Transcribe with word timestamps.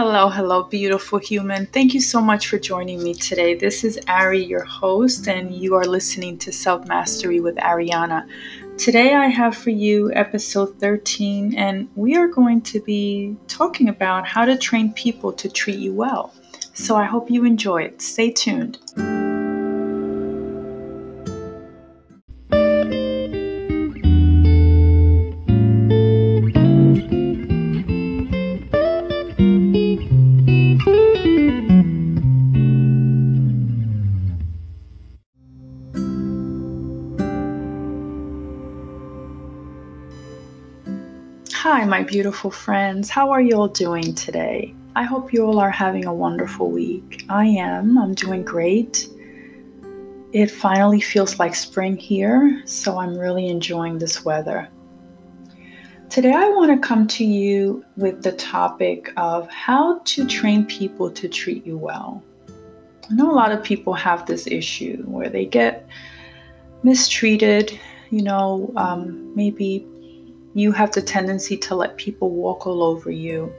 Hello, 0.00 0.28
hello, 0.28 0.62
beautiful 0.62 1.18
human. 1.18 1.66
Thank 1.66 1.92
you 1.92 2.00
so 2.00 2.20
much 2.20 2.46
for 2.46 2.56
joining 2.56 3.02
me 3.02 3.14
today. 3.14 3.56
This 3.56 3.82
is 3.82 3.98
Ari, 4.06 4.44
your 4.44 4.62
host, 4.62 5.26
and 5.26 5.52
you 5.52 5.74
are 5.74 5.84
listening 5.84 6.38
to 6.38 6.52
Self 6.52 6.86
Mastery 6.86 7.40
with 7.40 7.56
Ariana. 7.56 8.24
Today, 8.76 9.14
I 9.14 9.26
have 9.26 9.56
for 9.56 9.70
you 9.70 10.12
episode 10.14 10.78
13, 10.78 11.56
and 11.56 11.88
we 11.96 12.14
are 12.14 12.28
going 12.28 12.60
to 12.60 12.78
be 12.78 13.34
talking 13.48 13.88
about 13.88 14.24
how 14.24 14.44
to 14.44 14.56
train 14.56 14.92
people 14.92 15.32
to 15.32 15.48
treat 15.48 15.80
you 15.80 15.92
well. 15.92 16.32
So, 16.74 16.94
I 16.94 17.02
hope 17.04 17.28
you 17.28 17.44
enjoy 17.44 17.82
it. 17.82 18.00
Stay 18.00 18.30
tuned. 18.30 18.78
My 41.88 42.02
beautiful 42.02 42.50
friends. 42.50 43.08
How 43.08 43.30
are 43.30 43.40
you 43.40 43.56
all 43.56 43.68
doing 43.68 44.14
today? 44.14 44.74
I 44.94 45.04
hope 45.04 45.32
you 45.32 45.46
all 45.46 45.58
are 45.58 45.70
having 45.70 46.04
a 46.04 46.12
wonderful 46.12 46.70
week. 46.70 47.24
I 47.30 47.46
am. 47.46 47.96
I'm 47.96 48.12
doing 48.12 48.44
great. 48.44 49.08
It 50.32 50.50
finally 50.50 51.00
feels 51.00 51.38
like 51.38 51.54
spring 51.54 51.96
here, 51.96 52.62
so 52.66 52.98
I'm 52.98 53.16
really 53.16 53.48
enjoying 53.48 53.98
this 53.98 54.22
weather. 54.22 54.68
Today, 56.10 56.32
I 56.34 56.50
want 56.50 56.70
to 56.70 56.86
come 56.86 57.06
to 57.06 57.24
you 57.24 57.82
with 57.96 58.22
the 58.22 58.32
topic 58.32 59.10
of 59.16 59.48
how 59.48 60.00
to 60.00 60.26
train 60.26 60.66
people 60.66 61.10
to 61.10 61.26
treat 61.26 61.64
you 61.64 61.78
well. 61.78 62.22
I 63.10 63.14
know 63.14 63.30
a 63.30 63.32
lot 63.32 63.50
of 63.50 63.62
people 63.62 63.94
have 63.94 64.26
this 64.26 64.46
issue 64.46 65.02
where 65.04 65.30
they 65.30 65.46
get 65.46 65.88
mistreated, 66.82 67.78
you 68.10 68.22
know, 68.22 68.74
um, 68.76 69.34
maybe 69.34 69.86
you 70.58 70.72
have 70.72 70.90
the 70.92 71.02
tendency 71.02 71.56
to 71.56 71.74
let 71.74 71.96
people 71.96 72.30
walk 72.30 72.66
all 72.66 72.82
over 72.82 73.10
you 73.10 73.52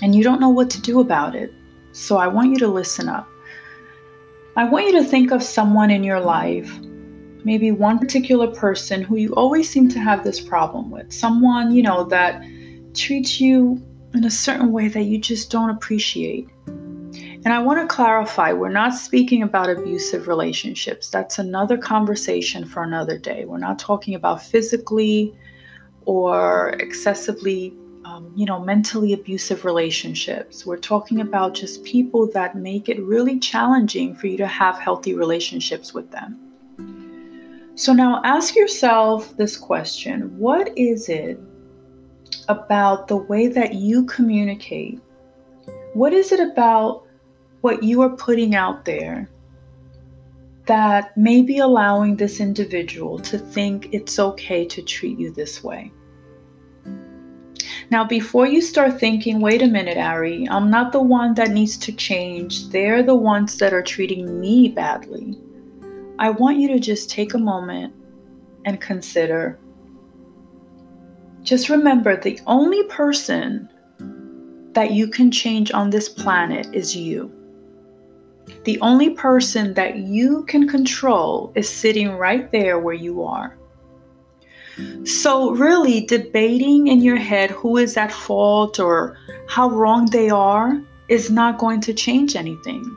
and 0.00 0.14
you 0.14 0.22
don't 0.22 0.40
know 0.40 0.48
what 0.48 0.70
to 0.70 0.80
do 0.80 1.00
about 1.00 1.34
it. 1.34 1.52
So 1.92 2.18
I 2.18 2.28
want 2.28 2.50
you 2.50 2.58
to 2.58 2.68
listen 2.68 3.08
up. 3.08 3.28
I 4.56 4.64
want 4.64 4.86
you 4.86 4.92
to 4.92 5.04
think 5.04 5.32
of 5.32 5.42
someone 5.42 5.90
in 5.90 6.04
your 6.04 6.20
life, 6.20 6.72
maybe 7.44 7.72
one 7.72 7.98
particular 7.98 8.46
person 8.46 9.02
who 9.02 9.16
you 9.16 9.34
always 9.34 9.68
seem 9.68 9.88
to 9.88 9.98
have 9.98 10.22
this 10.22 10.40
problem 10.40 10.90
with. 10.90 11.12
Someone, 11.12 11.74
you 11.74 11.82
know, 11.82 12.04
that 12.04 12.42
treats 12.94 13.40
you 13.40 13.82
in 14.14 14.24
a 14.24 14.30
certain 14.30 14.70
way 14.70 14.86
that 14.86 15.02
you 15.02 15.18
just 15.18 15.50
don't 15.50 15.70
appreciate. 15.70 16.48
And 16.66 17.48
I 17.48 17.58
want 17.58 17.80
to 17.80 17.92
clarify 17.92 18.52
we're 18.52 18.68
not 18.68 18.94
speaking 18.94 19.42
about 19.42 19.68
abusive 19.68 20.28
relationships. 20.28 21.10
That's 21.10 21.40
another 21.40 21.76
conversation 21.76 22.64
for 22.64 22.84
another 22.84 23.18
day. 23.18 23.44
We're 23.44 23.58
not 23.58 23.80
talking 23.80 24.14
about 24.14 24.42
physically 24.42 25.34
or 26.06 26.70
excessively, 26.80 27.74
um, 28.04 28.32
you 28.36 28.46
know, 28.46 28.60
mentally 28.60 29.12
abusive 29.12 29.64
relationships. 29.64 30.66
We're 30.66 30.76
talking 30.76 31.20
about 31.20 31.54
just 31.54 31.84
people 31.84 32.26
that 32.32 32.56
make 32.56 32.88
it 32.88 33.00
really 33.02 33.38
challenging 33.38 34.14
for 34.14 34.26
you 34.26 34.36
to 34.38 34.46
have 34.46 34.78
healthy 34.78 35.14
relationships 35.14 35.94
with 35.94 36.10
them. 36.10 36.38
So 37.76 37.92
now 37.92 38.22
ask 38.24 38.54
yourself 38.54 39.36
this 39.36 39.56
question 39.56 40.38
What 40.38 40.76
is 40.78 41.08
it 41.08 41.40
about 42.48 43.08
the 43.08 43.16
way 43.16 43.48
that 43.48 43.74
you 43.74 44.04
communicate? 44.06 45.00
What 45.94 46.12
is 46.12 46.32
it 46.32 46.40
about 46.40 47.04
what 47.62 47.82
you 47.82 48.02
are 48.02 48.10
putting 48.10 48.54
out 48.54 48.84
there 48.84 49.28
that 50.66 51.16
may 51.16 51.42
be 51.42 51.58
allowing 51.58 52.16
this 52.16 52.40
individual 52.40 53.18
to 53.18 53.38
think 53.38 53.88
it's 53.92 54.18
okay 54.18 54.64
to 54.66 54.82
treat 54.82 55.18
you 55.18 55.30
this 55.30 55.62
way. 55.62 55.92
Now, 57.90 58.04
before 58.04 58.46
you 58.46 58.62
start 58.62 58.98
thinking, 58.98 59.40
wait 59.40 59.60
a 59.60 59.66
minute, 59.66 59.98
Ari, 59.98 60.48
I'm 60.48 60.70
not 60.70 60.92
the 60.92 61.02
one 61.02 61.34
that 61.34 61.50
needs 61.50 61.76
to 61.78 61.92
change, 61.92 62.68
they're 62.70 63.02
the 63.02 63.14
ones 63.14 63.58
that 63.58 63.74
are 63.74 63.82
treating 63.82 64.40
me 64.40 64.68
badly. 64.68 65.38
I 66.18 66.30
want 66.30 66.58
you 66.58 66.68
to 66.68 66.78
just 66.78 67.10
take 67.10 67.34
a 67.34 67.38
moment 67.38 67.94
and 68.64 68.80
consider. 68.80 69.58
Just 71.42 71.68
remember 71.68 72.16
the 72.16 72.40
only 72.46 72.82
person 72.84 73.68
that 74.72 74.92
you 74.92 75.08
can 75.08 75.30
change 75.30 75.70
on 75.72 75.90
this 75.90 76.08
planet 76.08 76.66
is 76.72 76.96
you. 76.96 77.30
The 78.64 78.80
only 78.80 79.10
person 79.10 79.74
that 79.74 79.96
you 79.96 80.44
can 80.44 80.68
control 80.68 81.52
is 81.54 81.68
sitting 81.68 82.12
right 82.12 82.50
there 82.50 82.78
where 82.78 82.94
you 82.94 83.22
are. 83.22 83.56
So, 85.04 85.52
really, 85.52 86.00
debating 86.00 86.88
in 86.88 87.00
your 87.00 87.16
head 87.16 87.50
who 87.50 87.76
is 87.76 87.96
at 87.96 88.10
fault 88.10 88.80
or 88.80 89.16
how 89.48 89.70
wrong 89.70 90.06
they 90.06 90.30
are 90.30 90.82
is 91.08 91.30
not 91.30 91.58
going 91.58 91.80
to 91.82 91.94
change 91.94 92.34
anything. 92.34 92.96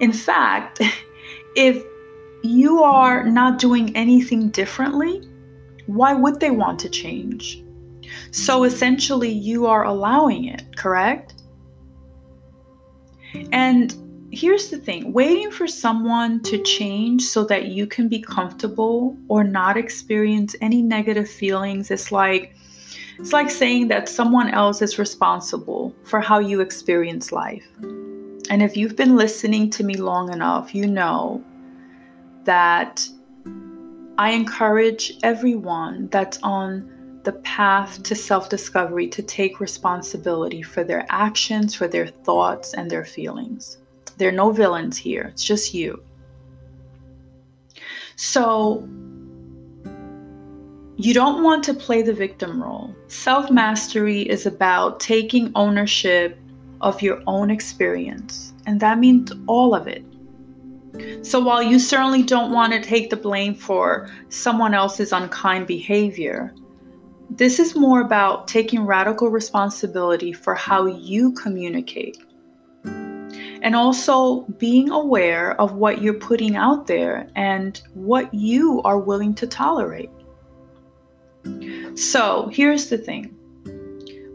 In 0.00 0.12
fact, 0.12 0.80
if 1.56 1.84
you 2.42 2.82
are 2.82 3.24
not 3.24 3.58
doing 3.58 3.94
anything 3.96 4.50
differently, 4.50 5.28
why 5.86 6.14
would 6.14 6.40
they 6.40 6.50
want 6.50 6.78
to 6.80 6.88
change? 6.88 7.62
So 8.30 8.64
essentially, 8.64 9.30
you 9.30 9.66
are 9.66 9.84
allowing 9.84 10.46
it, 10.46 10.76
correct? 10.76 11.34
And 13.52 13.94
here's 14.30 14.68
the 14.68 14.78
thing 14.78 15.12
waiting 15.12 15.50
for 15.50 15.66
someone 15.66 16.40
to 16.42 16.62
change 16.62 17.22
so 17.22 17.44
that 17.44 17.66
you 17.66 17.86
can 17.86 18.08
be 18.08 18.20
comfortable 18.20 19.16
or 19.28 19.42
not 19.42 19.76
experience 19.76 20.54
any 20.60 20.82
negative 20.82 21.28
feelings 21.28 21.90
is 21.90 22.12
like 22.12 22.54
it's 23.18 23.32
like 23.32 23.50
saying 23.50 23.88
that 23.88 24.08
someone 24.08 24.48
else 24.50 24.82
is 24.82 24.98
responsible 24.98 25.94
for 26.04 26.20
how 26.20 26.38
you 26.38 26.60
experience 26.60 27.32
life 27.32 27.66
and 28.50 28.62
if 28.62 28.76
you've 28.76 28.96
been 28.96 29.16
listening 29.16 29.70
to 29.70 29.82
me 29.82 29.94
long 29.94 30.32
enough 30.32 30.74
you 30.74 30.86
know 30.86 31.42
that 32.44 33.08
i 34.18 34.30
encourage 34.30 35.12
everyone 35.22 36.06
that's 36.08 36.38
on 36.42 36.94
the 37.24 37.32
path 37.32 38.02
to 38.04 38.14
self 38.14 38.48
discovery 38.48 39.08
to 39.08 39.22
take 39.22 39.60
responsibility 39.60 40.62
for 40.62 40.82
their 40.82 41.04
actions, 41.10 41.74
for 41.74 41.86
their 41.86 42.06
thoughts, 42.06 42.72
and 42.72 42.90
their 42.90 43.04
feelings. 43.04 43.76
There 44.18 44.28
are 44.28 44.32
no 44.32 44.50
villains 44.50 44.98
here, 44.98 45.28
it's 45.32 45.44
just 45.44 45.74
you. 45.74 46.02
So, 48.16 48.88
you 50.96 51.14
don't 51.14 51.44
want 51.44 51.62
to 51.64 51.74
play 51.74 52.02
the 52.02 52.12
victim 52.12 52.60
role. 52.60 52.92
Self 53.06 53.48
mastery 53.48 54.22
is 54.22 54.44
about 54.44 54.98
taking 54.98 55.52
ownership 55.54 56.36
of 56.80 57.00
your 57.00 57.22
own 57.28 57.48
experience, 57.48 58.54
and 58.66 58.80
that 58.80 58.98
means 58.98 59.30
all 59.46 59.72
of 59.72 59.86
it. 59.86 60.04
So, 61.24 61.38
while 61.38 61.62
you 61.62 61.78
certainly 61.78 62.24
don't 62.24 62.50
want 62.50 62.72
to 62.72 62.82
take 62.82 63.10
the 63.10 63.16
blame 63.16 63.54
for 63.54 64.10
someone 64.30 64.74
else's 64.74 65.12
unkind 65.12 65.68
behavior, 65.68 66.52
this 67.30 67.60
is 67.60 67.76
more 67.76 68.00
about 68.00 68.48
taking 68.48 68.84
radical 68.84 69.28
responsibility 69.28 70.32
for 70.32 70.56
how 70.56 70.86
you 70.86 71.30
communicate 71.34 72.18
and 73.62 73.74
also 73.74 74.42
being 74.58 74.90
aware 74.90 75.60
of 75.60 75.72
what 75.72 76.02
you're 76.02 76.14
putting 76.14 76.56
out 76.56 76.86
there 76.86 77.28
and 77.34 77.80
what 77.94 78.32
you 78.32 78.80
are 78.82 78.98
willing 78.98 79.34
to 79.34 79.46
tolerate. 79.46 80.10
So, 81.94 82.48
here's 82.52 82.88
the 82.88 82.98
thing 82.98 83.34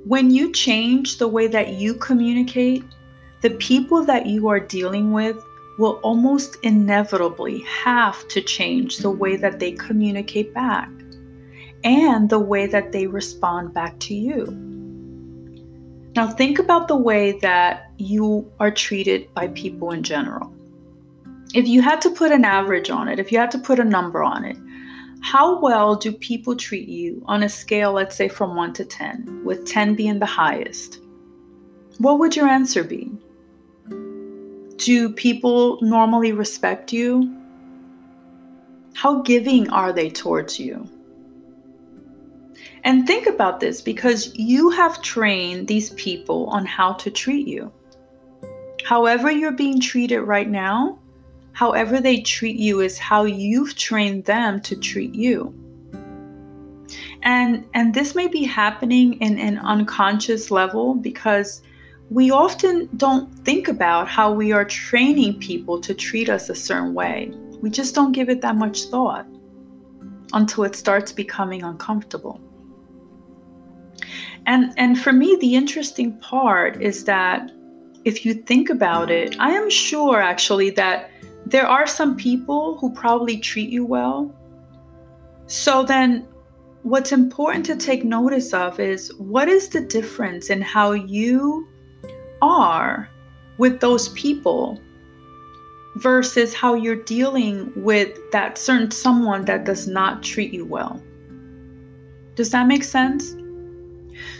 when 0.06 0.32
you 0.32 0.52
change 0.52 1.18
the 1.18 1.28
way 1.28 1.48
that 1.48 1.74
you 1.74 1.94
communicate, 1.94 2.84
the 3.42 3.52
people 3.52 4.04
that 4.04 4.26
you 4.26 4.48
are 4.48 4.60
dealing 4.60 5.14
with 5.14 5.38
will 5.78 6.00
almost 6.04 6.58
inevitably 6.64 7.62
have 7.62 8.28
to 8.28 8.42
change 8.42 8.98
the 8.98 9.10
way 9.10 9.36
that 9.38 9.60
they 9.60 9.72
communicate 9.72 10.54
back 10.54 10.90
and 11.84 12.30
the 12.30 12.40
way 12.40 12.66
that 12.68 12.92
they 12.92 13.08
respond 13.08 13.74
back 13.74 14.00
to 14.00 14.14
you. 14.14 14.46
Now, 16.16 16.28
think 16.28 16.60
about 16.60 16.88
the 16.88 16.96
way 16.96 17.40
that 17.40 17.92
you 17.98 18.52
are 18.60 18.72
treated 18.72 19.34
by 19.34 19.48
people 19.50 19.92
in 19.92 20.04
general. 20.04 20.54
If 21.54 21.68
you 21.68 21.82
had 21.82 22.02
to 22.02 22.10
put 22.10 22.32
an 22.32 22.46
average 22.46 22.90
on 22.90 23.08
it, 23.08 23.20
if 23.20 23.32
you 23.32 23.38
had 23.38 23.52
to 23.52 23.60
put 23.60 23.80
a 23.80 23.84
number 23.84 24.24
on 24.24 24.44
it, 24.44 24.58
how 25.22 25.60
well 25.60 25.96
do 25.96 26.12
people 26.12 26.56
treat 26.56 26.90
you 26.90 27.24
on 27.28 27.44
a 27.44 27.50
scale, 27.50 27.94
let's 27.94 28.16
say 28.16 28.28
from 28.28 28.56
1 28.56 28.74
to 28.74 28.86
10, 28.86 29.42
with 29.46 29.66
10 29.66 29.96
being 29.96 30.20
the 30.20 30.26
highest? 30.26 31.00
What 32.00 32.20
would 32.20 32.36
your 32.36 32.48
answer 32.48 32.84
be? 32.84 33.12
Do 34.78 35.10
people 35.14 35.80
normally 35.82 36.34
respect 36.34 36.92
you? 36.92 37.40
How 38.96 39.22
giving 39.22 39.70
are 39.70 39.94
they 39.94 40.10
towards 40.10 40.60
you? 40.60 40.90
And 42.84 43.08
think 43.08 43.28
about 43.28 43.60
this 43.60 43.82
because 43.82 44.36
you 44.36 44.70
have 44.72 45.02
trained 45.02 45.68
these 45.68 45.92
people 45.92 46.48
on 46.48 46.66
how 46.66 46.94
to 46.94 47.10
treat 47.10 47.48
you. 47.48 47.72
However, 48.84 49.32
you're 49.32 49.52
being 49.52 49.80
treated 49.80 50.22
right 50.22 50.50
now, 50.50 51.00
however 51.54 52.02
they 52.02 52.22
treat 52.22 52.58
you 52.58 52.82
is 52.82 52.98
how 52.98 53.24
you've 53.24 53.76
trained 53.76 54.26
them 54.26 54.60
to 54.62 54.76
treat 54.76 55.16
you. 55.16 55.54
And 57.22 57.66
and 57.74 57.94
this 57.94 58.16
may 58.16 58.28
be 58.28 58.44
happening 58.44 59.14
in 59.22 59.40
an 59.40 59.58
unconscious 59.60 60.52
level 60.52 60.96
because 60.96 61.62
we 62.10 62.32
often 62.32 62.90
don't 62.98 63.34
think 63.46 63.70
about 63.70 64.10
how 64.10 64.34
we 64.34 64.52
are 64.52 64.66
training 64.66 65.40
people 65.40 65.80
to 65.82 65.94
treat 65.94 66.30
us 66.30 66.50
a 66.50 66.56
certain 66.56 66.94
way. 66.94 67.32
We 67.62 67.70
just 67.70 67.96
don't 67.96 68.12
give 68.12 68.30
it 68.30 68.42
that 68.42 68.58
much 68.58 68.84
thought 68.84 69.26
until 70.34 70.66
it 70.66 70.76
starts 70.76 71.14
becoming 71.14 71.64
uncomfortable. 71.64 72.42
And 74.46 74.74
and 74.76 75.00
for 75.00 75.14
me 75.14 75.38
the 75.40 75.56
interesting 75.56 76.20
part 76.20 76.82
is 76.82 77.06
that 77.06 77.50
if 78.06 78.26
you 78.26 78.34
think 78.34 78.70
about 78.70 79.10
it, 79.10 79.36
I 79.40 79.52
am 79.52 79.70
sure 79.70 80.22
actually 80.22 80.70
that 80.72 81.10
there 81.46 81.68
are 81.68 81.88
some 81.88 82.16
people 82.16 82.78
who 82.78 82.92
probably 82.94 83.38
treat 83.38 83.70
you 83.70 83.86
well. 83.86 84.34
So 85.48 85.84
then 85.84 86.28
what's 86.84 87.12
important 87.12 87.66
to 87.68 87.76
take 87.76 88.04
notice 88.04 88.54
of 88.54 88.80
is 88.80 89.14
what 89.18 89.48
is 89.48 89.70
the 89.70 89.82
difference 89.82 90.50
in 90.50 90.62
how 90.62 90.92
you 90.92 91.68
are 92.42 93.10
with 93.58 93.80
those 93.80 94.10
people 94.10 94.80
versus 95.98 96.54
how 96.54 96.74
you're 96.74 97.04
dealing 97.04 97.72
with 97.76 98.18
that 98.32 98.58
certain 98.58 98.92
someone 98.92 99.46
that 99.46 99.64
does 99.64 99.88
not 99.88 100.24
treat 100.24 100.54
you 100.54 100.66
well. 100.66 101.02
Does 102.36 102.50
that 102.50 102.68
make 102.68 102.84
sense? 102.84 103.36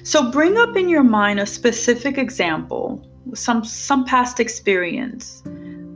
So 0.04 0.32
bring 0.32 0.58
up 0.58 0.76
in 0.76 0.90
your 0.90 1.04
mind 1.04 1.40
a 1.40 1.46
specific 1.46 2.18
example, 2.18 3.06
some 3.34 3.64
some 3.64 4.06
past 4.06 4.40
experience 4.40 5.44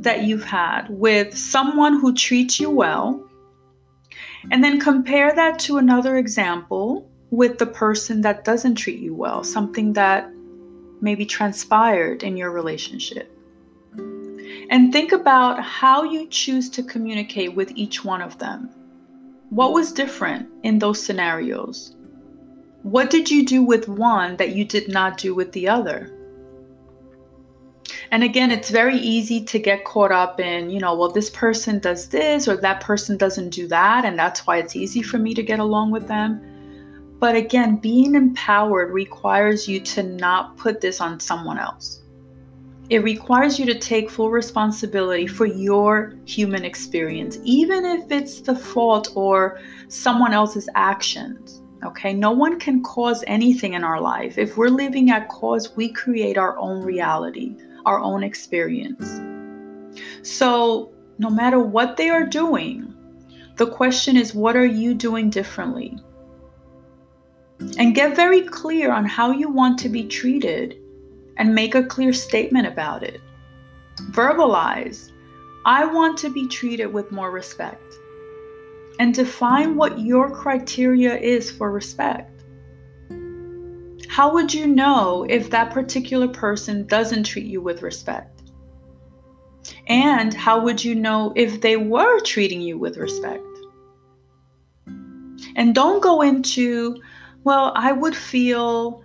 that 0.02 0.24
you've 0.24 0.44
had 0.44 0.88
with 0.90 1.38
someone 1.38 2.00
who 2.00 2.14
treats 2.14 2.60
you 2.60 2.70
well. 2.70 3.24
And 4.52 4.64
then 4.64 4.80
compare 4.80 5.34
that 5.36 5.60
to 5.60 5.78
another 5.78 6.18
example 6.18 7.10
with 7.30 7.58
the 7.58 7.66
person 7.66 8.22
that 8.22 8.46
doesn't 8.46 8.76
treat 8.76 9.00
you 9.00 9.14
well, 9.14 9.44
something 9.44 9.94
that 9.94 10.32
maybe 11.02 11.26
transpired 11.26 12.24
in 12.24 12.38
your 12.38 12.52
relationship. 12.52 13.32
And 14.70 14.92
think 14.92 15.12
about 15.12 15.62
how 15.62 16.04
you 16.04 16.28
choose 16.28 16.70
to 16.72 16.84
communicate 16.84 17.54
with 17.54 17.72
each 17.76 18.06
one 18.06 18.22
of 18.22 18.38
them. 18.40 18.70
What 19.50 19.74
was 19.74 19.92
different 19.92 20.50
in 20.64 20.80
those 20.80 21.04
scenarios? 21.04 21.96
What 22.84 23.10
did 23.10 23.30
you 23.30 23.46
do 23.46 23.64
with 23.64 23.88
one 23.88 24.38
that 24.38 24.56
you 24.56 24.66
did 24.66 24.90
not 24.90 25.18
do 25.18 25.34
with 25.34 25.52
the 25.52 25.68
other? 25.68 26.17
And 28.12 28.24
again, 28.24 28.51
it's 28.51 28.69
very 28.69 28.98
easy 28.98 29.44
to 29.44 29.59
get 29.59 29.83
caught 29.83 30.12
up 30.12 30.39
in, 30.39 30.69
you 30.69 30.80
know, 30.80 30.95
well, 30.95 31.12
this 31.12 31.30
person 31.30 31.80
does 31.80 32.07
this 32.09 32.48
or 32.48 32.56
that 32.57 32.81
person 32.81 33.18
doesn't 33.18 33.50
do 33.50 33.68
that. 33.68 34.06
And 34.06 34.18
that's 34.18 34.48
why 34.48 34.57
it's 34.57 34.75
easy 34.75 35.01
for 35.01 35.18
me 35.18 35.33
to 35.33 35.44
get 35.44 35.59
along 35.59 35.92
with 35.92 36.07
them. 36.07 36.42
But 37.19 37.36
again, 37.36 37.77
being 37.77 38.15
empowered 38.15 38.92
requires 38.92 39.68
you 39.68 39.80
to 39.81 40.04
not 40.04 40.56
put 40.57 40.81
this 40.81 41.01
on 41.01 41.19
someone 41.19 41.57
else. 41.57 42.04
It 42.89 43.04
requires 43.04 43.59
you 43.59 43.65
to 43.65 43.77
take 43.77 44.09
full 44.09 44.31
responsibility 44.31 45.27
for 45.27 45.45
your 45.45 46.13
human 46.25 46.63
experience, 46.63 47.38
even 47.44 47.86
if 47.86 48.09
it's 48.12 48.39
the 48.39 48.56
fault 48.56 49.12
or 49.15 49.59
someone 49.89 50.31
else's 50.31 50.69
actions. 50.75 51.62
Okay, 51.83 52.13
no 52.13 52.31
one 52.31 52.59
can 52.59 52.81
cause 52.81 53.24
anything 53.27 53.74
in 53.74 53.83
our 53.83 54.00
life. 54.00 54.38
If 54.38 54.56
we're 54.56 54.69
living 54.69 55.12
at 55.12 55.27
cause, 55.27 55.75
we 55.75 55.92
create 55.92 56.38
our 56.38 56.57
own 56.57 56.81
reality, 56.81 57.57
our 57.88 58.00
own 58.01 58.22
experience. 58.22 59.22
So, 60.22 60.92
no 61.19 61.30
matter 61.30 61.57
what 61.57 61.95
they 61.95 62.10
are 62.10 62.25
doing, 62.25 62.94
the 63.56 63.66
question 63.66 64.18
is, 64.18 64.36
what 64.36 64.57
are 64.57 64.66
you 64.66 64.94
doing 64.94 65.30
differently? 65.30 65.98
And 67.80 67.95
get 67.95 68.16
very 68.16 68.42
clear 68.42 68.92
on 68.92 69.06
how 69.06 69.31
you 69.31 69.50
want 69.50 69.80
to 69.80 69.89
be 69.89 70.06
treated 70.06 70.78
and 71.38 71.56
make 71.56 71.75
a 71.75 71.84
clear 71.84 72.12
statement 72.12 72.68
about 72.68 73.04
it. 73.04 73.22
Verbalize, 74.12 75.12
I 75.66 75.86
want 75.86 76.18
to 76.19 76.30
be 76.30 76.45
treated 76.48 76.88
with 76.94 77.12
more 77.12 77.31
respect. 77.31 77.81
And 79.00 79.13
define 79.13 79.75
what 79.75 80.00
your 80.00 80.30
criteria 80.30 81.18
is 81.18 81.50
for 81.50 81.72
respect. 81.72 82.37
How 84.18 84.34
would 84.34 84.52
you 84.52 84.66
know 84.66 85.28
if 85.30 85.52
that 85.52 85.69
particular 85.69 86.28
person 86.28 86.88
doesn't 86.88 87.25
treat 87.25 87.46
you 87.46 87.62
with 87.62 87.84
respect? 87.84 88.42
And 89.86 90.34
how 90.34 90.60
would 90.60 90.84
you 90.84 90.96
know 90.96 91.34
if 91.36 91.62
they 91.62 91.78
were 91.78 92.19
treating 92.22 92.60
you 92.60 92.80
with 92.80 92.98
respect? 92.98 93.46
And 95.56 95.75
don't 95.75 96.02
go 96.02 96.24
into, 96.24 97.00
well, 97.44 97.74
I 97.75 97.92
would 97.92 98.16
feel 98.16 99.04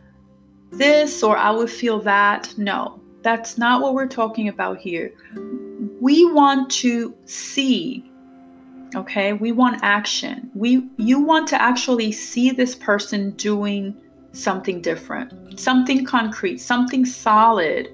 this 0.71 1.23
or 1.23 1.37
I 1.37 1.51
would 1.51 1.71
feel 1.71 2.01
that. 2.01 2.55
No, 2.57 2.99
that's 3.21 3.59
not 3.59 3.83
what 3.83 3.93
we're 3.93 4.09
talking 4.09 4.49
about 4.49 4.79
here. 4.79 5.13
We 6.01 6.25
want 6.33 6.71
to 6.81 7.15
see 7.27 8.09
okay 8.95 9.33
we 9.33 9.53
want 9.53 9.81
action 9.83 10.51
we 10.55 10.87
you 10.99 11.19
want 11.19 11.49
to 11.49 11.59
actually 11.63 12.13
see 12.13 12.51
this 12.51 12.75
person 12.75 13.31
doing 13.37 13.97
something 14.33 14.81
different 14.81 15.59
something 15.61 16.05
concrete 16.05 16.59
something 16.59 17.05
solid 17.05 17.89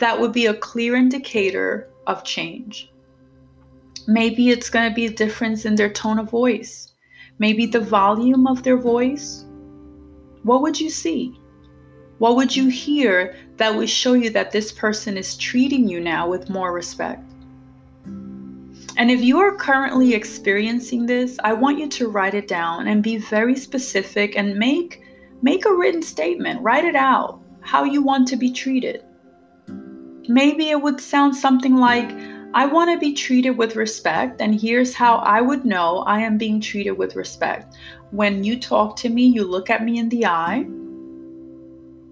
that 0.00 0.18
would 0.18 0.32
be 0.32 0.46
a 0.46 0.54
clear 0.54 0.96
indicator 0.96 1.90
of 2.06 2.24
change. 2.24 2.90
Maybe 4.08 4.50
it's 4.50 4.70
going 4.70 4.88
to 4.88 4.94
be 4.94 5.06
a 5.06 5.10
difference 5.10 5.66
in 5.66 5.76
their 5.76 5.90
tone 5.90 6.18
of 6.18 6.30
voice. 6.30 6.92
Maybe 7.38 7.66
the 7.66 7.80
volume 7.80 8.46
of 8.46 8.62
their 8.62 8.78
voice. 8.78 9.44
What 10.42 10.62
would 10.62 10.80
you 10.80 10.90
see? 10.90 11.38
What 12.18 12.36
would 12.36 12.54
you 12.56 12.68
hear 12.68 13.36
that 13.58 13.74
would 13.74 13.88
show 13.90 14.14
you 14.14 14.30
that 14.30 14.50
this 14.50 14.72
person 14.72 15.16
is 15.16 15.36
treating 15.36 15.86
you 15.86 16.00
now 16.00 16.28
with 16.28 16.50
more 16.50 16.72
respect? 16.72 17.22
And 18.96 19.10
if 19.10 19.20
you 19.20 19.38
are 19.38 19.54
currently 19.54 20.14
experiencing 20.14 21.06
this, 21.06 21.38
I 21.44 21.52
want 21.52 21.78
you 21.78 21.88
to 21.88 22.08
write 22.08 22.34
it 22.34 22.48
down 22.48 22.88
and 22.88 23.02
be 23.02 23.18
very 23.18 23.56
specific 23.56 24.36
and 24.36 24.56
make 24.58 25.02
make 25.42 25.64
a 25.64 25.74
written 25.74 26.02
statement. 26.02 26.62
Write 26.62 26.84
it 26.84 26.96
out 26.96 27.40
how 27.60 27.84
you 27.84 28.02
want 28.02 28.28
to 28.28 28.36
be 28.36 28.50
treated. 28.50 29.04
Maybe 30.28 30.70
it 30.70 30.80
would 30.80 31.00
sound 31.00 31.34
something 31.34 31.76
like 31.76 32.10
I 32.52 32.66
want 32.66 32.90
to 32.90 32.98
be 32.98 33.12
treated 33.12 33.52
with 33.52 33.76
respect, 33.76 34.40
and 34.40 34.60
here's 34.60 34.94
how 34.94 35.16
I 35.16 35.40
would 35.40 35.64
know 35.64 35.98
I 36.00 36.20
am 36.20 36.36
being 36.36 36.60
treated 36.60 36.92
with 36.92 37.16
respect. 37.16 37.76
When 38.10 38.42
you 38.42 38.58
talk 38.58 38.96
to 38.96 39.08
me, 39.08 39.26
you 39.26 39.44
look 39.44 39.70
at 39.70 39.84
me 39.84 39.98
in 39.98 40.08
the 40.08 40.26
eye, 40.26 40.66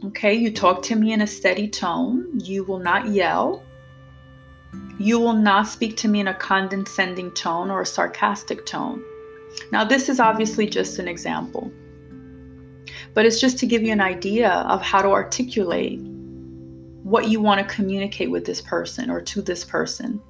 Okay, 0.05 0.33
you 0.33 0.53
talk 0.53 0.83
to 0.83 0.95
me 0.95 1.13
in 1.13 1.23
a 1.23 1.27
steady 1.27 1.67
tone. 1.67 2.39
You 2.39 2.63
will 2.63 2.79
not 2.79 3.09
yell. 3.09 3.65
You 5.01 5.19
will 5.19 5.33
not 5.33 5.67
speak 5.67 5.97
to 5.99 6.09
me 6.09 6.21
in 6.21 6.29
a 6.29 6.35
condescending 6.35 7.33
tone 7.33 7.69
or 7.69 7.81
a 7.81 7.87
sarcastic 7.87 8.65
tone. 8.65 9.03
Now, 9.73 9.85
this 9.85 10.09
is 10.09 10.21
obviously 10.21 10.69
just 10.69 11.01
an 11.01 11.09
example, 11.09 11.73
but 13.19 13.27
it's 13.27 13.41
just 13.41 13.59
to 13.59 13.67
give 13.67 13.83
you 13.83 13.91
an 13.91 14.01
idea 14.01 14.49
of 14.69 14.81
how 14.81 15.03
to 15.03 15.09
articulate 15.09 15.99
what 17.03 17.29
you 17.29 17.41
want 17.41 17.59
to 17.59 17.75
communicate 17.75 18.31
with 18.31 18.45
this 18.45 18.61
person 18.61 19.11
or 19.11 19.21
to 19.21 19.43
this 19.43 19.65
person. 19.65 20.23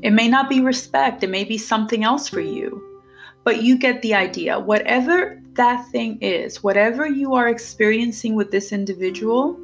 It 0.00 0.12
may 0.12 0.28
not 0.28 0.48
be 0.48 0.60
respect, 0.60 1.24
it 1.24 1.30
may 1.30 1.42
be 1.42 1.58
something 1.58 2.04
else 2.04 2.28
for 2.28 2.38
you, 2.38 3.02
but 3.42 3.64
you 3.64 3.76
get 3.76 4.02
the 4.02 4.14
idea. 4.14 4.56
Whatever 4.56 5.42
that 5.54 5.84
thing 5.90 6.20
is, 6.20 6.62
whatever 6.62 7.08
you 7.08 7.34
are 7.34 7.48
experiencing 7.48 8.36
with 8.36 8.52
this 8.52 8.70
individual, 8.70 9.58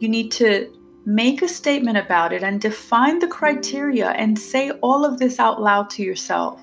you 0.00 0.08
need 0.10 0.30
to 0.32 0.70
make 1.06 1.40
a 1.40 1.48
statement 1.48 1.96
about 1.96 2.34
it 2.34 2.42
and 2.42 2.60
define 2.60 3.20
the 3.20 3.26
criteria 3.26 4.10
and 4.10 4.38
say 4.38 4.70
all 4.82 5.02
of 5.02 5.18
this 5.18 5.38
out 5.38 5.62
loud 5.62 5.88
to 5.88 6.02
yourself. 6.02 6.60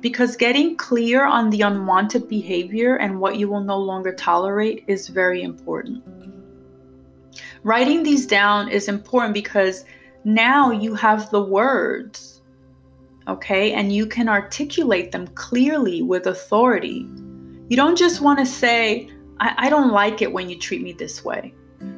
Because 0.00 0.36
getting 0.36 0.76
clear 0.76 1.24
on 1.24 1.50
the 1.50 1.62
unwanted 1.62 2.28
behavior 2.28 2.96
and 2.96 3.20
what 3.20 3.36
you 3.36 3.48
will 3.48 3.64
no 3.64 3.78
longer 3.78 4.12
tolerate 4.14 4.84
is 4.86 5.08
very 5.08 5.42
important. 5.42 6.02
Writing 7.62 8.02
these 8.02 8.26
down 8.26 8.68
is 8.68 8.88
important 8.88 9.34
because 9.34 9.84
now 10.24 10.70
you 10.70 10.94
have 10.94 11.30
the 11.30 11.42
words, 11.42 12.42
okay, 13.28 13.72
and 13.72 13.92
you 13.92 14.06
can 14.06 14.28
articulate 14.28 15.12
them 15.12 15.26
clearly 15.28 16.02
with 16.02 16.26
authority 16.26 17.08
you 17.68 17.76
don't 17.78 17.96
just 17.96 18.20
want 18.20 18.38
to 18.38 18.46
say, 18.46 19.08
I, 19.40 19.54
I 19.56 19.70
don't 19.70 19.90
like 19.90 20.20
it 20.20 20.30
when 20.30 20.50
you 20.50 20.58
treat 20.58 20.82
me 20.82 20.92
this 20.92 21.24
way. 21.24 21.54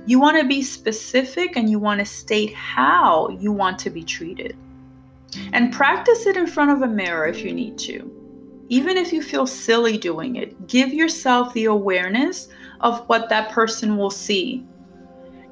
You 0.06 0.20
want 0.20 0.40
to 0.40 0.46
be 0.46 0.62
specific 0.62 1.56
and 1.56 1.68
you 1.68 1.80
want 1.80 1.98
to 1.98 2.06
state 2.06 2.54
how 2.54 3.30
you 3.40 3.50
want 3.50 3.78
to 3.80 3.90
be 3.90 4.04
treated. 4.04 4.56
And 5.52 5.72
practice 5.72 6.26
it 6.26 6.36
in 6.36 6.46
front 6.46 6.70
of 6.70 6.82
a 6.82 6.92
mirror 6.92 7.26
if 7.26 7.42
you 7.42 7.52
need 7.52 7.78
to. 7.78 8.12
Even 8.68 8.96
if 8.96 9.12
you 9.12 9.22
feel 9.22 9.46
silly 9.46 9.96
doing 9.96 10.36
it, 10.36 10.66
give 10.66 10.92
yourself 10.92 11.52
the 11.54 11.66
awareness 11.66 12.48
of 12.80 13.08
what 13.08 13.28
that 13.28 13.50
person 13.52 13.96
will 13.96 14.10
see. 14.10 14.64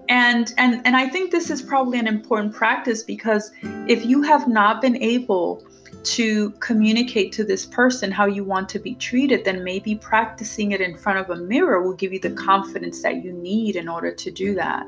And 0.08 0.52
and 0.58 0.86
and 0.86 0.96
I 0.96 1.08
think 1.08 1.30
this 1.30 1.48
is 1.48 1.62
probably 1.62 1.98
an 1.98 2.06
important 2.06 2.52
practice 2.52 3.02
because 3.02 3.50
if 3.88 4.04
you 4.04 4.22
have 4.22 4.46
not 4.48 4.82
been 4.82 4.96
able 4.96 5.64
to 6.02 6.50
communicate 6.60 7.32
to 7.32 7.44
this 7.44 7.64
person 7.64 8.10
how 8.10 8.26
you 8.26 8.44
want 8.44 8.68
to 8.68 8.78
be 8.78 8.94
treated, 8.96 9.44
then 9.44 9.64
maybe 9.64 9.94
practicing 9.94 10.72
it 10.72 10.80
in 10.80 10.96
front 10.96 11.18
of 11.18 11.30
a 11.30 11.40
mirror 11.40 11.82
will 11.82 11.94
give 11.94 12.12
you 12.12 12.18
the 12.18 12.30
confidence 12.30 13.02
that 13.02 13.24
you 13.24 13.32
need 13.32 13.76
in 13.76 13.88
order 13.88 14.12
to 14.12 14.30
do 14.30 14.54
that. 14.54 14.86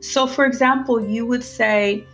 So, 0.00 0.26
for 0.26 0.46
example, 0.46 1.04
you 1.04 1.26
would 1.26 1.44
say, 1.44 2.04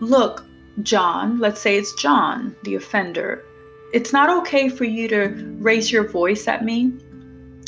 Look, 0.00 0.45
John, 0.82 1.38
let's 1.38 1.60
say 1.60 1.76
it's 1.76 1.94
John, 1.94 2.54
the 2.62 2.74
offender. 2.74 3.44
It's 3.92 4.12
not 4.12 4.30
okay 4.40 4.68
for 4.68 4.84
you 4.84 5.08
to 5.08 5.28
raise 5.58 5.90
your 5.90 6.08
voice 6.08 6.48
at 6.48 6.64
me. 6.64 6.92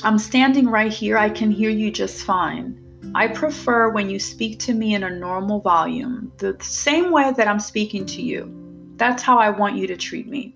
I'm 0.03 0.19
standing 0.19 0.69
right 0.69 0.93
here. 0.93 1.17
I 1.17 1.31
can 1.31 1.51
hear 1.51 1.71
you 1.71 1.91
just 1.91 2.25
fine. 2.25 2.79
I 3.15 3.29
prefer 3.29 3.91
when 3.91 4.11
you 4.11 4.19
speak 4.19 4.59
to 4.61 4.75
me 4.75 4.95
in 4.95 5.05
a 5.05 5.11
normal 5.11 5.61
volume, 5.61 6.31
the 6.39 6.57
same 6.61 7.11
way 7.11 7.33
that 7.37 7.49
I'm 7.49 7.61
speaking 7.61 8.05
to 8.07 8.23
you. 8.23 8.53
That's 8.97 9.23
how 9.23 9.39
I 9.39 9.51
want 9.51 9.77
you 9.77 9.87
to 9.87 9.97
treat 9.97 10.29
me. 10.29 10.55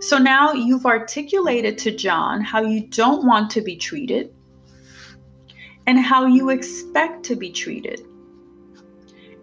So 0.00 0.18
now 0.18 0.52
you've 0.52 0.86
articulated 0.86 1.76
to 1.78 1.90
John 1.90 2.40
how 2.40 2.62
you 2.62 2.86
don't 2.86 3.26
want 3.26 3.50
to 3.50 3.60
be 3.60 3.76
treated 3.76 4.32
and 5.86 5.98
how 5.98 6.26
you 6.26 6.50
expect 6.50 7.24
to 7.24 7.34
be 7.34 7.50
treated. 7.50 8.06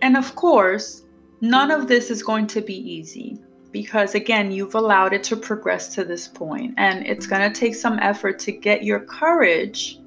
And 0.02 0.16
of 0.16 0.36
course, 0.36 1.05
none 1.50 1.72
of 1.72 1.88
this 1.88 2.10
is 2.10 2.24
going 2.24 2.48
to 2.48 2.62
be 2.62 2.75
easy 2.75 3.40
because, 3.72 4.16
again, 4.16 4.52
you've 4.52 4.75
allowed 4.75 5.14
it 5.14 5.24
to 5.25 5.36
progress 5.36 5.94
to 5.96 6.04
this 6.06 6.28
point, 6.28 6.74
and 6.78 7.06
it's 7.06 7.28
going 7.28 7.52
to 7.52 7.60
take 7.60 7.75
some 7.75 8.00
effort 8.00 8.40
to 8.40 8.52
get 8.52 8.84
your 8.84 9.02
courage 9.02 10.00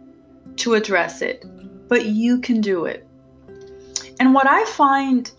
to 0.57 0.75
address 0.75 1.23
it, 1.23 1.45
but 1.89 2.07
you 2.07 2.41
can 2.41 2.61
do 2.61 2.87
it. 2.87 3.07
And 4.21 4.35
what 4.35 4.47
I 4.47 4.65
find 4.65 5.31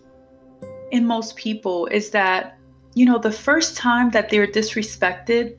in 0.92 1.06
most 1.06 1.36
people 1.36 1.86
is 1.86 2.10
that, 2.10 2.56
you 2.94 3.04
know, 3.04 3.18
the 3.18 3.32
first 3.32 3.76
time 3.76 4.10
that 4.10 4.30
they're 4.30 4.46
disrespected, 4.46 5.56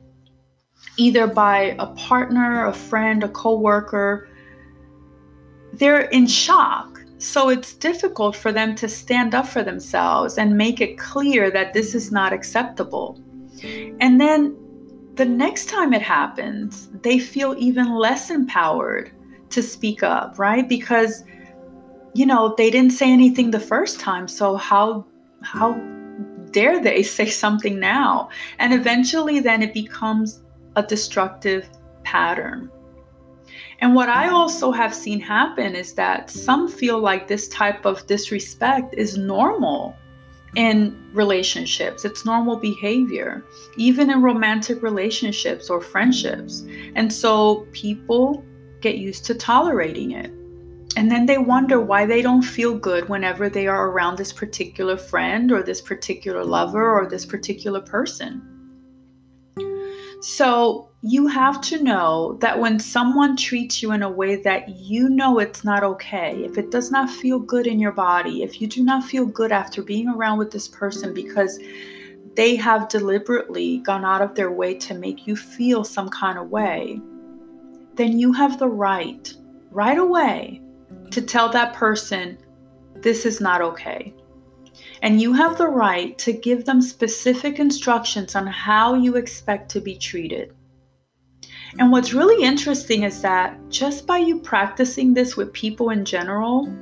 either 0.96 1.26
by 1.26 1.76
a 1.78 1.86
partner, 1.88 2.66
a 2.66 2.72
friend, 2.72 3.22
a 3.22 3.28
coworker, 3.28 4.28
they're 5.74 6.02
in 6.10 6.26
shock. 6.26 7.01
So 7.22 7.50
it's 7.50 7.74
difficult 7.74 8.34
for 8.34 8.50
them 8.50 8.74
to 8.74 8.88
stand 8.88 9.32
up 9.32 9.46
for 9.46 9.62
themselves 9.62 10.38
and 10.38 10.58
make 10.58 10.80
it 10.80 10.98
clear 10.98 11.52
that 11.52 11.72
this 11.72 11.94
is 11.94 12.10
not 12.10 12.32
acceptable. 12.32 13.16
And 14.00 14.20
then 14.20 14.56
the 15.14 15.24
next 15.24 15.68
time 15.68 15.92
it 15.92 16.02
happens, 16.02 16.88
they 17.02 17.20
feel 17.20 17.54
even 17.58 17.94
less 17.94 18.28
empowered 18.28 19.12
to 19.50 19.62
speak 19.62 20.02
up, 20.02 20.36
right? 20.36 20.68
Because 20.68 21.22
you 22.12 22.26
know, 22.26 22.54
they 22.58 22.70
didn't 22.70 22.92
say 22.92 23.10
anything 23.10 23.52
the 23.52 23.60
first 23.60 24.00
time, 24.00 24.26
so 24.26 24.56
how 24.56 25.06
how 25.42 25.74
dare 26.50 26.82
they 26.82 27.02
say 27.18 27.30
something 27.30 27.78
now? 27.78 28.30
And 28.58 28.74
eventually, 28.74 29.38
then 29.38 29.62
it 29.62 29.72
becomes 29.72 30.42
a 30.74 30.82
destructive 30.82 31.68
pattern. 32.02 32.68
And 33.82 33.96
what 33.96 34.08
I 34.08 34.28
also 34.28 34.70
have 34.70 34.94
seen 34.94 35.18
happen 35.18 35.74
is 35.74 35.92
that 35.94 36.30
some 36.30 36.68
feel 36.68 37.00
like 37.00 37.26
this 37.26 37.48
type 37.48 37.84
of 37.84 38.06
disrespect 38.06 38.94
is 38.96 39.18
normal 39.18 39.96
in 40.54 40.96
relationships. 41.12 42.04
It's 42.04 42.24
normal 42.24 42.56
behavior, 42.56 43.44
even 43.76 44.08
in 44.08 44.22
romantic 44.22 44.84
relationships 44.84 45.68
or 45.68 45.80
friendships. 45.80 46.64
And 46.94 47.12
so 47.12 47.66
people 47.72 48.44
get 48.80 48.98
used 48.98 49.24
to 49.26 49.34
tolerating 49.34 50.12
it. 50.12 50.30
And 50.96 51.10
then 51.10 51.26
they 51.26 51.38
wonder 51.38 51.80
why 51.80 52.06
they 52.06 52.22
don't 52.22 52.42
feel 52.42 52.78
good 52.78 53.08
whenever 53.08 53.48
they 53.48 53.66
are 53.66 53.88
around 53.88 54.16
this 54.16 54.32
particular 54.32 54.96
friend 54.96 55.50
or 55.50 55.60
this 55.64 55.80
particular 55.80 56.44
lover 56.44 56.88
or 56.88 57.08
this 57.08 57.26
particular 57.26 57.80
person. 57.80 58.42
So 60.20 60.91
you 61.04 61.26
have 61.26 61.60
to 61.60 61.82
know 61.82 62.38
that 62.40 62.60
when 62.60 62.78
someone 62.78 63.36
treats 63.36 63.82
you 63.82 63.90
in 63.90 64.04
a 64.04 64.08
way 64.08 64.36
that 64.36 64.68
you 64.68 65.08
know 65.08 65.40
it's 65.40 65.64
not 65.64 65.82
okay, 65.82 66.44
if 66.44 66.56
it 66.56 66.70
does 66.70 66.92
not 66.92 67.10
feel 67.10 67.40
good 67.40 67.66
in 67.66 67.80
your 67.80 67.90
body, 67.90 68.44
if 68.44 68.60
you 68.60 68.68
do 68.68 68.84
not 68.84 69.02
feel 69.02 69.26
good 69.26 69.50
after 69.50 69.82
being 69.82 70.08
around 70.08 70.38
with 70.38 70.52
this 70.52 70.68
person 70.68 71.12
because 71.12 71.58
they 72.36 72.54
have 72.54 72.88
deliberately 72.88 73.78
gone 73.78 74.04
out 74.04 74.22
of 74.22 74.36
their 74.36 74.52
way 74.52 74.74
to 74.74 74.94
make 74.94 75.26
you 75.26 75.34
feel 75.34 75.82
some 75.82 76.08
kind 76.08 76.38
of 76.38 76.50
way, 76.50 77.00
then 77.94 78.16
you 78.16 78.32
have 78.32 78.60
the 78.60 78.68
right, 78.68 79.34
right 79.72 79.98
away, 79.98 80.60
to 81.10 81.20
tell 81.20 81.48
that 81.48 81.74
person, 81.74 82.38
this 82.94 83.26
is 83.26 83.40
not 83.40 83.60
okay. 83.60 84.14
And 85.02 85.20
you 85.20 85.32
have 85.32 85.58
the 85.58 85.66
right 85.66 86.16
to 86.18 86.32
give 86.32 86.64
them 86.64 86.80
specific 86.80 87.58
instructions 87.58 88.36
on 88.36 88.46
how 88.46 88.94
you 88.94 89.16
expect 89.16 89.68
to 89.72 89.80
be 89.80 89.96
treated. 89.96 90.54
And 91.78 91.90
what's 91.90 92.12
really 92.12 92.44
interesting 92.44 93.02
is 93.02 93.22
that 93.22 93.58
just 93.68 94.06
by 94.06 94.18
you 94.18 94.40
practicing 94.40 95.14
this 95.14 95.36
with 95.36 95.52
people 95.52 95.90
in 95.90 96.04
general, 96.04 96.72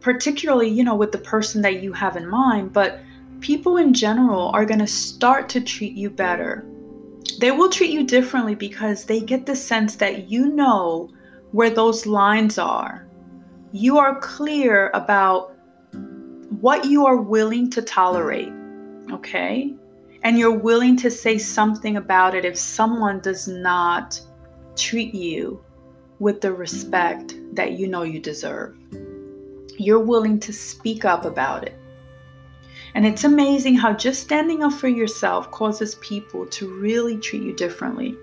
particularly, 0.00 0.68
you 0.68 0.84
know, 0.84 0.96
with 0.96 1.12
the 1.12 1.18
person 1.18 1.62
that 1.62 1.82
you 1.82 1.92
have 1.92 2.16
in 2.16 2.28
mind, 2.28 2.72
but 2.72 3.00
people 3.40 3.76
in 3.76 3.94
general 3.94 4.48
are 4.48 4.64
going 4.64 4.80
to 4.80 4.86
start 4.86 5.48
to 5.50 5.60
treat 5.60 5.94
you 5.94 6.10
better. 6.10 6.64
They 7.38 7.50
will 7.50 7.68
treat 7.68 7.90
you 7.90 8.04
differently 8.04 8.54
because 8.54 9.04
they 9.04 9.20
get 9.20 9.46
the 9.46 9.56
sense 9.56 9.96
that 9.96 10.30
you 10.30 10.48
know 10.48 11.10
where 11.52 11.70
those 11.70 12.06
lines 12.06 12.58
are 12.58 13.06
you 13.72 13.98
are 13.98 14.18
clear 14.20 14.90
about 14.94 15.54
what 16.60 16.86
you 16.86 17.04
are 17.04 17.16
willing 17.16 17.68
to 17.70 17.82
tolerate, 17.82 18.52
okay? 19.10 19.74
And 20.22 20.38
you're 20.38 20.50
willing 20.50 20.96
to 20.98 21.10
say 21.10 21.38
something 21.38 21.96
about 21.96 22.34
it 22.34 22.44
if 22.44 22.56
someone 22.56 23.20
does 23.20 23.46
not 23.46 24.20
treat 24.76 25.14
you 25.14 25.62
with 26.18 26.40
the 26.40 26.52
respect 26.52 27.34
that 27.52 27.72
you 27.72 27.86
know 27.86 28.02
you 28.02 28.20
deserve. 28.20 28.76
You're 29.78 30.00
willing 30.00 30.40
to 30.40 30.52
speak 30.52 31.04
up 31.04 31.24
about 31.24 31.66
it. 31.66 31.78
And 32.94 33.06
it's 33.06 33.24
amazing 33.24 33.76
how 33.76 33.92
just 33.92 34.22
standing 34.22 34.62
up 34.62 34.72
for 34.72 34.88
yourself 34.88 35.50
causes 35.50 35.96
people 35.96 36.46
to 36.46 36.72
really 36.80 37.18
treat 37.18 37.42
you 37.42 37.52
differently. 37.54 38.16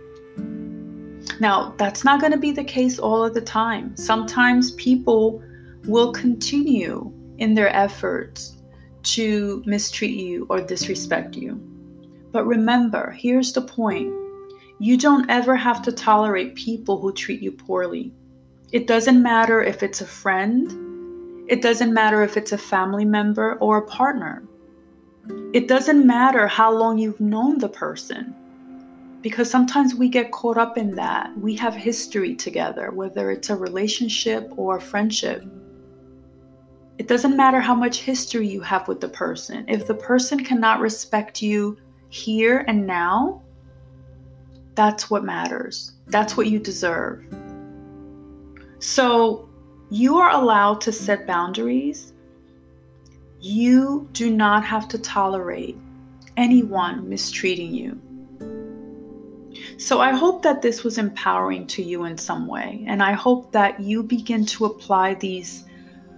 Now, 1.39 1.73
that's 1.77 2.03
not 2.03 2.19
going 2.19 2.31
to 2.31 2.39
be 2.39 2.51
the 2.51 2.63
case 2.63 2.99
all 2.99 3.23
of 3.23 3.33
the 3.33 3.41
time. 3.41 3.95
Sometimes 3.95 4.71
people 4.71 5.43
will 5.85 6.11
continue 6.11 7.11
in 7.37 7.53
their 7.53 7.69
efforts 7.75 8.57
to 9.03 9.61
mistreat 9.65 10.15
you 10.15 10.47
or 10.49 10.61
disrespect 10.61 11.35
you. 11.35 11.61
But 12.33 12.47
remember, 12.47 13.11
here's 13.11 13.53
the 13.53 13.61
point 13.61 14.11
you 14.79 14.97
don't 14.97 15.29
ever 15.29 15.55
have 15.55 15.83
to 15.83 15.91
tolerate 15.91 16.55
people 16.55 16.99
who 16.99 17.13
treat 17.13 17.41
you 17.41 17.51
poorly. 17.51 18.11
It 18.71 18.87
doesn't 18.87 19.21
matter 19.21 19.61
if 19.61 19.83
it's 19.83 20.01
a 20.01 20.05
friend, 20.05 21.47
it 21.47 21.61
doesn't 21.61 21.93
matter 21.93 22.23
if 22.23 22.35
it's 22.35 22.51
a 22.51 22.57
family 22.57 23.05
member 23.05 23.53
or 23.61 23.77
a 23.77 23.85
partner. 23.85 24.43
It 25.53 25.67
doesn't 25.67 26.05
matter 26.05 26.47
how 26.47 26.73
long 26.73 26.97
you've 26.97 27.21
known 27.21 27.59
the 27.59 27.69
person 27.69 28.33
because 29.21 29.49
sometimes 29.49 29.93
we 29.93 30.09
get 30.09 30.31
caught 30.31 30.57
up 30.57 30.77
in 30.77 30.95
that. 30.95 31.31
We 31.37 31.55
have 31.57 31.75
history 31.75 32.35
together, 32.35 32.89
whether 32.91 33.29
it's 33.29 33.51
a 33.51 33.55
relationship 33.55 34.51
or 34.57 34.77
a 34.77 34.81
friendship. 34.81 35.45
It 36.97 37.07
doesn't 37.07 37.37
matter 37.37 37.61
how 37.61 37.75
much 37.75 38.01
history 38.01 38.47
you 38.47 38.61
have 38.61 38.87
with 38.87 39.01
the 39.01 39.07
person. 39.07 39.65
If 39.67 39.85
the 39.85 39.95
person 39.95 40.43
cannot 40.43 40.81
respect 40.81 41.41
you 41.41 41.77
here 42.13 42.63
and 42.67 42.85
now, 42.85 43.41
that's 44.75 45.09
what 45.09 45.23
matters. 45.23 45.93
That's 46.05 46.37
what 46.37 46.45
you 46.45 46.59
deserve. 46.59 47.25
So 48.77 49.49
you 49.89 50.17
are 50.17 50.29
allowed 50.29 50.79
to 50.81 50.91
set 50.91 51.25
boundaries. 51.25 52.13
You 53.41 54.07
do 54.13 54.29
not 54.29 54.63
have 54.63 54.87
to 54.89 54.99
tolerate 54.99 55.75
anyone 56.37 57.09
mistreating 57.09 57.73
you. 57.73 57.99
So 59.79 59.99
I 59.99 60.11
hope 60.11 60.43
that 60.43 60.61
this 60.61 60.83
was 60.83 60.99
empowering 60.99 61.65
to 61.67 61.81
you 61.81 62.05
in 62.05 62.19
some 62.19 62.45
way. 62.45 62.83
And 62.87 63.01
I 63.01 63.13
hope 63.13 63.51
that 63.53 63.79
you 63.79 64.03
begin 64.03 64.45
to 64.45 64.65
apply 64.65 65.15
these, 65.15 65.65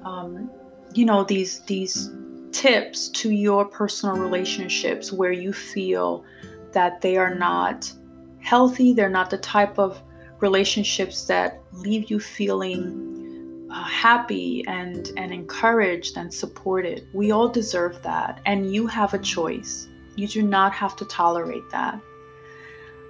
um, 0.03 0.49
you 0.93 1.05
know, 1.05 1.23
these, 1.23 1.61
these 1.61 2.11
tips 2.55 3.09
to 3.09 3.31
your 3.31 3.65
personal 3.65 4.15
relationships 4.15 5.11
where 5.11 5.33
you 5.33 5.51
feel 5.51 6.23
that 6.71 7.01
they 7.01 7.17
are 7.17 7.35
not 7.35 7.91
healthy, 8.39 8.93
they're 8.93 9.09
not 9.09 9.29
the 9.29 9.37
type 9.37 9.77
of 9.77 10.01
relationships 10.39 11.25
that 11.25 11.61
leave 11.73 12.09
you 12.09 12.17
feeling 12.17 13.67
uh, 13.69 13.83
happy 13.83 14.63
and 14.67 15.11
and 15.17 15.33
encouraged 15.33 16.15
and 16.15 16.33
supported. 16.33 17.05
We 17.13 17.31
all 17.31 17.49
deserve 17.49 18.01
that 18.03 18.39
and 18.45 18.73
you 18.73 18.87
have 18.87 19.13
a 19.13 19.19
choice. 19.19 19.89
You 20.15 20.27
do 20.27 20.41
not 20.41 20.71
have 20.71 20.95
to 20.97 21.05
tolerate 21.05 21.69
that. 21.71 21.99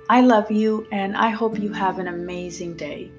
I 0.09 0.21
love 0.21 0.49
you 0.49 0.87
and 0.91 1.15
I 1.15 1.29
hope 1.29 1.59
you 1.59 1.71
have 1.71 1.99
an 1.99 2.07
amazing 2.07 2.77
day. 2.77 3.11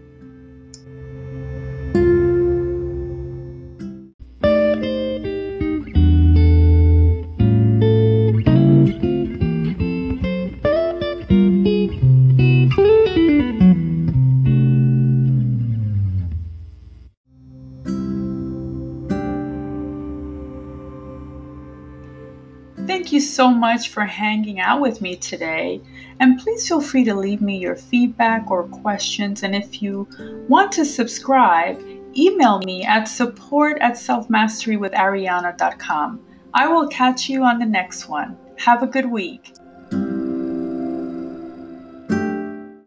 So 23.37 23.51
much 23.51 23.91
for 23.91 24.07
hanging 24.07 24.61
out 24.61 24.81
with 24.81 25.03
me 25.03 25.15
today. 25.15 25.83
And 26.21 26.41
please 26.41 26.67
feel 26.67 26.81
free 26.81 27.05
to 27.05 27.15
leave 27.15 27.43
me 27.43 27.59
your 27.59 27.77
feedback 27.77 28.51
or 28.51 28.65
questions. 28.65 29.43
And 29.43 29.55
if 29.55 29.83
you 29.83 30.09
want 30.49 30.73
to 30.73 30.87
subscribe, 30.87 31.79
email 32.17 32.61
me 32.61 32.83
at 32.85 33.05
support 33.05 33.77
at 33.83 33.93
selfmasterywithariana.com. 33.93 36.21
I 36.55 36.69
will 36.69 36.89
catch 36.89 37.29
you 37.29 37.45
on 37.45 37.59
the 37.59 37.67
next 37.67 38.09
one. 38.09 38.39
Have 38.57 38.83
a 38.83 38.87
good 38.87 39.05
week. 39.05 39.53